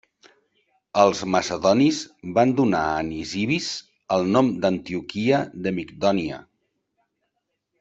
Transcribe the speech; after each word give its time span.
Els 1.01 1.19
macedonis 1.33 1.99
van 2.37 2.53
donar 2.61 2.81
a 2.95 3.03
Nisibis 3.11 3.69
el 4.17 4.27
nom 4.39 4.51
d'Antioquia 4.65 5.45
de 5.69 5.77
Migdònia. 5.79 6.43